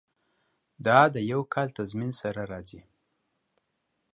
[0.85, 2.81] دا د یو کال تضمین سره راځي.